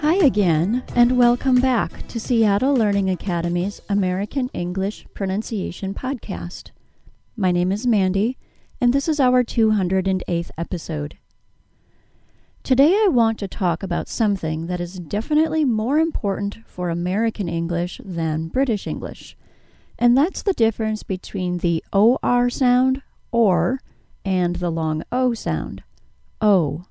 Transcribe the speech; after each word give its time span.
Hi 0.00 0.14
again, 0.14 0.82
and 0.96 1.18
welcome 1.18 1.60
back 1.60 2.08
to 2.08 2.18
Seattle 2.18 2.74
Learning 2.74 3.10
Academy's 3.10 3.82
American 3.86 4.48
English 4.54 5.06
Pronunciation 5.12 5.92
Podcast. 5.92 6.70
My 7.36 7.52
name 7.52 7.70
is 7.70 7.86
Mandy, 7.86 8.38
and 8.80 8.94
this 8.94 9.08
is 9.08 9.20
our 9.20 9.44
208th 9.44 10.50
episode. 10.56 11.18
Today 12.62 12.94
I 12.94 13.08
want 13.08 13.38
to 13.40 13.46
talk 13.48 13.82
about 13.82 14.08
something 14.08 14.68
that 14.68 14.80
is 14.80 14.94
definitely 14.98 15.66
more 15.66 15.98
important 15.98 16.56
for 16.66 16.88
American 16.88 17.50
English 17.50 18.00
than 18.02 18.48
British 18.48 18.86
English, 18.86 19.36
and 19.98 20.16
that's 20.16 20.40
the 20.40 20.54
difference 20.54 21.02
between 21.02 21.58
the 21.58 21.84
OR 21.92 22.48
sound, 22.48 23.02
or, 23.32 23.80
and 24.24 24.56
the 24.56 24.70
long 24.70 25.02
O 25.12 25.34
sound, 25.34 25.82
O. 26.40 26.86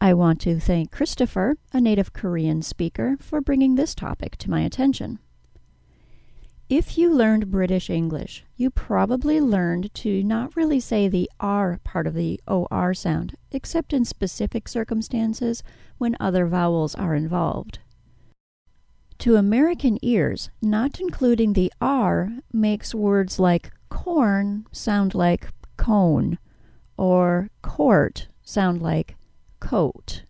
I 0.00 0.14
want 0.14 0.40
to 0.42 0.60
thank 0.60 0.92
Christopher, 0.92 1.56
a 1.72 1.80
native 1.80 2.12
Korean 2.12 2.62
speaker, 2.62 3.16
for 3.20 3.40
bringing 3.40 3.74
this 3.74 3.96
topic 3.96 4.36
to 4.38 4.50
my 4.50 4.60
attention. 4.60 5.18
If 6.68 6.96
you 6.96 7.12
learned 7.12 7.50
British 7.50 7.90
English, 7.90 8.44
you 8.56 8.70
probably 8.70 9.40
learned 9.40 9.92
to 9.94 10.22
not 10.22 10.54
really 10.54 10.78
say 10.78 11.08
the 11.08 11.28
R 11.40 11.80
part 11.82 12.06
of 12.06 12.14
the 12.14 12.40
OR 12.46 12.94
sound, 12.94 13.36
except 13.50 13.92
in 13.92 14.04
specific 14.04 14.68
circumstances 14.68 15.64
when 15.96 16.16
other 16.20 16.46
vowels 16.46 16.94
are 16.94 17.16
involved. 17.16 17.80
To 19.20 19.34
American 19.34 19.98
ears, 20.02 20.50
not 20.62 21.00
including 21.00 21.54
the 21.54 21.72
R 21.80 22.30
makes 22.52 22.94
words 22.94 23.40
like 23.40 23.72
corn 23.88 24.64
sound 24.70 25.12
like 25.12 25.48
cone, 25.76 26.38
or 26.96 27.50
court 27.62 28.28
sound 28.44 28.80
like 28.80 29.16
coat. 29.60 30.24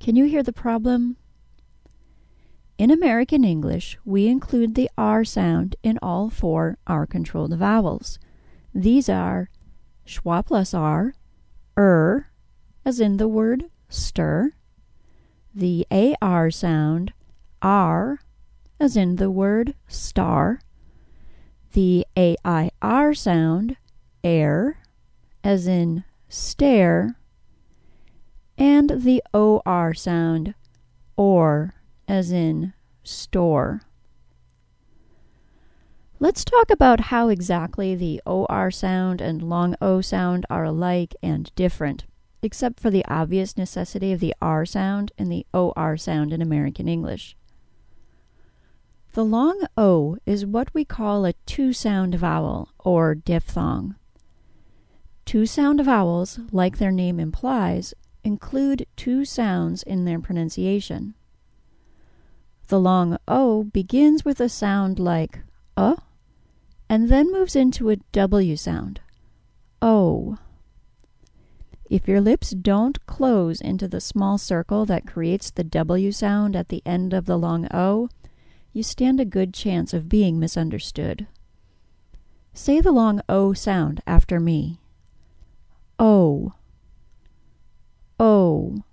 Can 0.00 0.16
you 0.16 0.24
hear 0.24 0.42
the 0.42 0.52
problem? 0.52 1.16
In 2.76 2.90
American 2.90 3.44
English, 3.44 3.98
we 4.04 4.26
include 4.26 4.74
the 4.74 4.90
R 4.98 5.24
sound 5.24 5.76
in 5.82 5.98
all 6.02 6.28
four 6.28 6.78
R 6.86 7.06
controlled 7.06 7.56
vowels. 7.56 8.18
These 8.74 9.08
are 9.08 9.48
schwa 10.06 10.44
plus 10.44 10.74
R, 10.74 11.14
er, 11.78 12.30
as 12.84 13.00
in 13.00 13.16
the 13.16 13.28
word 13.28 13.70
stir, 13.88 14.52
the 15.54 15.86
AR 15.90 16.50
sound, 16.50 17.12
R, 17.62 18.18
as 18.80 18.96
in 18.96 19.16
the 19.16 19.30
word 19.30 19.74
star, 19.86 20.60
the 21.72 22.06
AIR 22.16 23.14
sound, 23.14 23.76
air, 24.22 24.78
as 25.42 25.66
in 25.66 26.04
stare, 26.28 27.16
and 28.56 28.90
the 29.02 29.22
OR 29.32 29.94
sound, 29.94 30.54
or, 31.16 31.74
as 32.06 32.30
in 32.30 32.72
store. 33.02 33.82
Let's 36.20 36.44
talk 36.44 36.70
about 36.70 37.00
how 37.00 37.28
exactly 37.28 37.94
the 37.94 38.22
OR 38.24 38.70
sound 38.70 39.20
and 39.20 39.42
long 39.42 39.74
O 39.82 40.00
sound 40.00 40.46
are 40.48 40.64
alike 40.64 41.14
and 41.22 41.54
different, 41.54 42.04
except 42.40 42.80
for 42.80 42.90
the 42.90 43.04
obvious 43.06 43.56
necessity 43.56 44.12
of 44.12 44.20
the 44.20 44.34
R 44.40 44.64
sound 44.64 45.12
and 45.18 45.30
the 45.30 45.44
OR 45.52 45.96
sound 45.96 46.32
in 46.32 46.40
American 46.40 46.88
English. 46.88 47.36
The 49.12 49.24
long 49.24 49.60
O 49.76 50.16
is 50.24 50.46
what 50.46 50.72
we 50.72 50.84
call 50.84 51.24
a 51.24 51.34
two 51.46 51.72
sound 51.72 52.14
vowel, 52.14 52.70
or 52.78 53.14
diphthong. 53.14 53.96
Two 55.24 55.46
sound 55.46 55.84
vowels, 55.84 56.38
like 56.52 56.78
their 56.78 56.90
name 56.90 57.20
implies, 57.20 57.94
include 58.24 58.86
two 58.96 59.24
sounds 59.24 59.82
in 59.82 60.04
their 60.04 60.18
pronunciation. 60.18 61.14
The 62.68 62.80
long 62.80 63.18
O 63.28 63.64
begins 63.64 64.24
with 64.24 64.40
a 64.40 64.48
sound 64.48 64.98
like 64.98 65.40
uh 65.76 65.96
and 66.88 67.08
then 67.08 67.30
moves 67.30 67.54
into 67.54 67.90
a 67.90 67.96
W 68.12 68.56
sound. 68.56 69.00
O. 69.82 70.38
If 71.90 72.08
your 72.08 72.20
lips 72.20 72.50
don't 72.50 73.04
close 73.06 73.60
into 73.60 73.86
the 73.86 74.00
small 74.00 74.38
circle 74.38 74.86
that 74.86 75.06
creates 75.06 75.50
the 75.50 75.64
W 75.64 76.10
sound 76.12 76.56
at 76.56 76.68
the 76.68 76.82
end 76.86 77.12
of 77.12 77.26
the 77.26 77.38
long 77.38 77.68
O, 77.72 78.08
you 78.72 78.82
stand 78.82 79.20
a 79.20 79.24
good 79.24 79.52
chance 79.52 79.92
of 79.92 80.08
being 80.08 80.40
misunderstood. 80.40 81.26
Say 82.54 82.80
the 82.80 82.92
long 82.92 83.20
O 83.28 83.52
sound 83.52 84.02
after 84.06 84.40
me. 84.40 84.80
O. 85.98 86.54
O. 88.18 88.84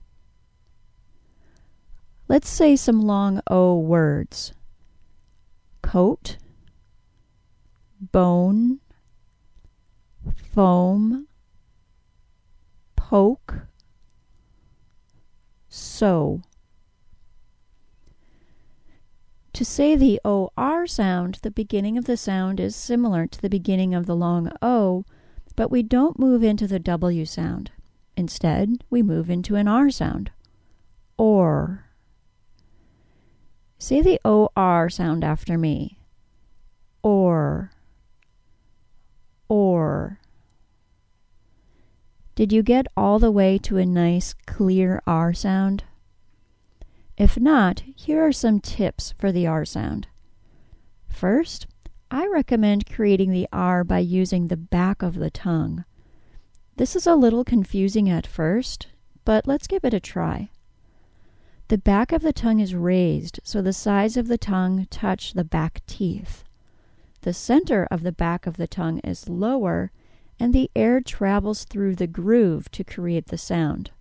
Let's 2.28 2.50
say 2.50 2.76
some 2.76 3.02
long 3.02 3.42
O 3.48 3.78
words 3.78 4.54
coat, 5.82 6.38
bone, 8.00 8.80
foam, 10.54 11.28
poke, 12.96 13.68
so. 15.68 16.42
To 19.54 19.66
say 19.66 19.96
the 19.96 20.22
OR 20.24 20.88
sound, 20.88 21.40
the 21.42 21.52
beginning 21.52 21.98
of 21.98 22.06
the 22.06 22.16
sound 22.16 22.60
is 22.60 22.76
similar 22.76 23.28
to 23.28 23.42
the 23.42 23.50
beginning 23.50 23.94
of 23.94 24.06
the 24.06 24.16
long 24.16 24.50
O, 24.62 25.04
but 25.58 25.70
we 25.70 25.84
don't 25.84 26.18
move 26.18 26.42
into 26.42 26.68
the 26.68 26.80
W 26.80 27.26
sound. 27.26 27.72
Instead, 28.22 28.84
we 28.92 29.02
move 29.02 29.32
into 29.32 29.56
an 29.56 29.68
R 29.68 29.90
sound. 29.90 30.30
Or. 31.18 31.86
Say 33.80 34.00
the 34.00 34.20
OR 34.24 34.92
sound 34.92 35.24
after 35.24 35.58
me. 35.58 35.98
Or. 37.02 37.72
Or. 39.50 40.20
Did 42.36 42.54
you 42.54 42.62
get 42.62 42.86
all 42.96 43.18
the 43.18 43.32
way 43.32 43.58
to 43.58 43.78
a 43.78 43.88
nice, 43.88 44.36
clear 44.46 45.02
R 45.08 45.34
sound? 45.34 45.84
If 47.18 47.40
not, 47.40 47.82
here 47.96 48.24
are 48.24 48.32
some 48.32 48.60
tips 48.60 49.16
for 49.18 49.32
the 49.32 49.48
R 49.48 49.66
sound. 49.66 50.06
First, 51.10 51.66
I 52.12 52.28
recommend 52.28 52.86
creating 52.86 53.32
the 53.32 53.48
R 53.52 53.84
by 53.84 53.98
using 53.98 54.48
the 54.48 54.58
back 54.58 55.02
of 55.02 55.16
the 55.16 55.32
tongue. 55.32 55.86
This 56.78 56.96
is 56.96 57.06
a 57.06 57.16
little 57.16 57.44
confusing 57.44 58.10
at 58.10 58.26
first, 58.26 58.88
but 59.26 59.48
let's 59.48 59.68
give 59.68 59.84
it 59.84 59.94
a 59.94 60.00
try. 60.00 60.50
The 61.68 61.78
back 61.78 62.12
of 62.12 62.22
the 62.22 62.34
tongue 62.34 62.60
is 62.60 62.76
raised 62.76 63.40
so 63.44 63.62
the 63.62 63.74
sides 63.74 64.18
of 64.18 64.28
the 64.28 64.38
tongue 64.38 64.88
touch 64.90 65.34
the 65.34 65.44
back 65.44 65.82
teeth. 65.86 66.44
The 67.22 67.34
center 67.34 67.88
of 67.92 68.04
the 68.04 68.12
back 68.12 68.48
of 68.48 68.58
the 68.58 68.68
tongue 68.68 69.00
is 69.00 69.30
lower, 69.30 69.92
and 70.40 70.54
the 70.54 70.72
air 70.76 71.02
travels 71.02 71.66
through 71.66 71.96
the 71.96 72.08
groove 72.08 72.72
to 72.72 72.84
create 72.84 73.28
the 73.28 73.38
sound. 73.38 73.92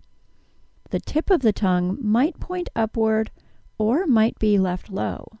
The 0.89 0.99
tip 0.99 1.29
of 1.29 1.41
the 1.41 1.53
tongue 1.53 1.97
might 2.01 2.39
point 2.39 2.69
upward 2.75 3.31
or 3.77 4.05
might 4.07 4.39
be 4.39 4.57
left 4.57 4.89
low. 4.89 5.39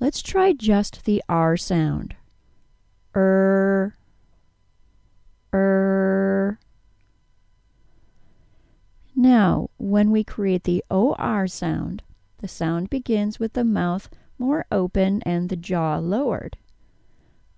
Let's 0.00 0.22
try 0.22 0.52
just 0.52 1.04
the 1.04 1.22
R 1.28 1.56
sound. 1.56 2.16
Er, 3.14 3.96
Now, 9.14 9.70
when 9.78 10.10
we 10.10 10.22
create 10.22 10.64
the 10.64 10.84
OR 10.90 11.46
sound, 11.46 12.02
the 12.38 12.48
sound 12.48 12.90
begins 12.90 13.40
with 13.40 13.54
the 13.54 13.64
mouth 13.64 14.10
more 14.38 14.66
open 14.70 15.22
and 15.22 15.48
the 15.48 15.56
jaw 15.56 15.96
lowered. 15.96 16.58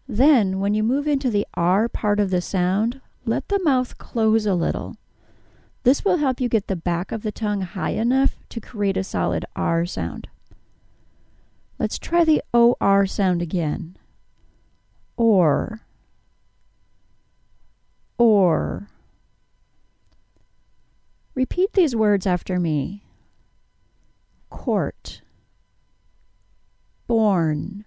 Then, 0.07 0.61
when 0.61 0.75
you 0.75 0.83
move 0.83 1.09
into 1.09 1.31
the 1.31 1.47
R 1.55 1.89
part 1.89 2.21
of 2.21 2.31
the 2.31 2.41
sound, 2.41 3.01
let 3.27 3.49
the 3.49 3.61
mouth 3.63 3.99
close 3.99 4.47
a 4.47 4.55
little. 4.55 4.97
This 5.83 6.05
will 6.05 6.19
help 6.19 6.41
you 6.41 6.49
get 6.49 6.69
the 6.69 6.77
back 6.77 7.13
of 7.13 7.23
the 7.23 7.33
tongue 7.33 7.63
high 7.63 7.91
enough 7.91 8.37
to 8.51 8.61
create 8.61 8.97
a 8.97 9.05
solid 9.05 9.45
R 9.57 9.85
sound. 9.85 10.29
Let's 11.79 11.99
try 11.99 12.25
the 12.25 12.43
OR 12.53 13.07
sound 13.07 13.43
again. 13.43 13.97
Or 15.17 15.83
or. 18.19 18.89
Repeat 21.35 21.73
these 21.73 21.95
words 21.95 22.27
after 22.27 22.59
me 22.59 23.05
court, 24.51 25.23
born, 27.07 27.85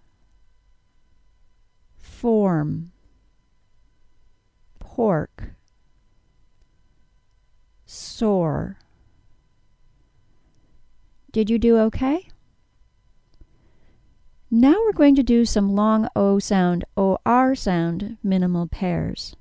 form, 1.97 2.91
pork, 4.79 5.55
sore. 7.85 8.77
Did 11.31 11.49
you 11.49 11.57
do 11.59 11.77
okay? 11.77 12.27
Now 14.49 14.75
we're 14.85 14.91
going 14.91 15.15
to 15.15 15.23
do 15.23 15.45
some 15.45 15.75
long 15.75 16.09
O 16.15 16.39
sound, 16.39 16.83
OR 16.95 17.55
sound 17.55 18.17
minimal 18.21 18.67
pairs. 18.67 19.35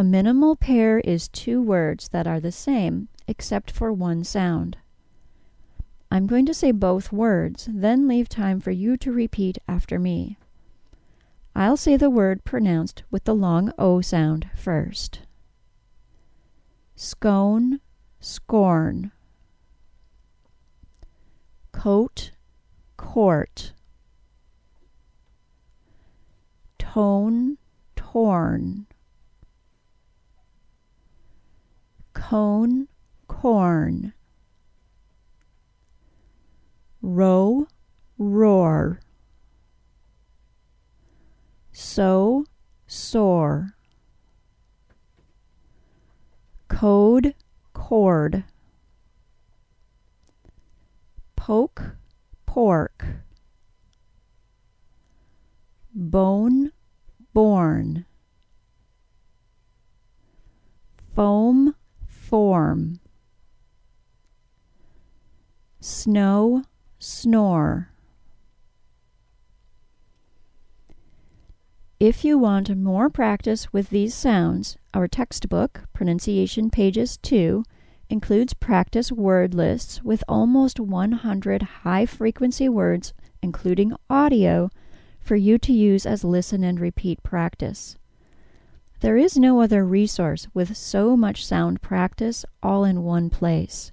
A 0.00 0.02
minimal 0.02 0.56
pair 0.56 1.00
is 1.00 1.28
two 1.28 1.60
words 1.60 2.08
that 2.08 2.26
are 2.26 2.40
the 2.40 2.50
same 2.50 3.08
except 3.28 3.70
for 3.70 3.92
one 3.92 4.24
sound. 4.24 4.78
I'm 6.10 6.26
going 6.26 6.46
to 6.46 6.54
say 6.54 6.72
both 6.72 7.12
words, 7.12 7.68
then 7.70 8.08
leave 8.08 8.26
time 8.26 8.60
for 8.60 8.70
you 8.70 8.96
to 8.96 9.12
repeat 9.12 9.58
after 9.68 9.98
me. 9.98 10.38
I'll 11.54 11.76
say 11.76 11.98
the 11.98 12.08
word 12.08 12.44
pronounced 12.44 13.02
with 13.10 13.24
the 13.24 13.34
long 13.34 13.74
O 13.76 14.00
sound 14.00 14.48
first. 14.56 15.20
Scone, 16.96 17.80
scorn. 18.20 19.12
Coat, 21.72 22.30
court. 22.96 23.74
Tone, 26.78 27.58
torn. 27.96 28.86
Cone, 32.30 32.86
corn. 33.26 34.12
Row, 37.02 37.66
roar. 38.18 39.00
Sow, 41.72 42.44
soar. 42.86 43.74
Code, 46.68 47.34
cord. 47.72 48.44
Poke, 51.34 51.96
pork. 52.46 53.06
Bone, 55.92 56.70
born. 57.34 58.04
Foam, 61.16 61.74
Snow, 65.80 66.64
snore. 66.98 67.90
If 71.98 72.24
you 72.24 72.38
want 72.38 72.74
more 72.76 73.10
practice 73.10 73.72
with 73.72 73.90
these 73.90 74.14
sounds, 74.14 74.78
our 74.94 75.06
textbook, 75.06 75.82
Pronunciation 75.92 76.70
Pages 76.70 77.18
2, 77.18 77.62
includes 78.08 78.54
practice 78.54 79.12
word 79.12 79.54
lists 79.54 80.02
with 80.02 80.24
almost 80.26 80.80
100 80.80 81.62
high 81.62 82.06
frequency 82.06 82.68
words, 82.68 83.12
including 83.42 83.94
audio, 84.08 84.70
for 85.20 85.36
you 85.36 85.58
to 85.58 85.72
use 85.72 86.06
as 86.06 86.24
listen 86.24 86.64
and 86.64 86.80
repeat 86.80 87.22
practice. 87.22 87.96
There 89.00 89.16
is 89.16 89.36
no 89.38 89.62
other 89.62 89.84
resource 89.84 90.46
with 90.52 90.76
so 90.76 91.16
much 91.16 91.44
sound 91.44 91.80
practice 91.80 92.44
all 92.62 92.84
in 92.84 93.02
one 93.02 93.30
place. 93.30 93.92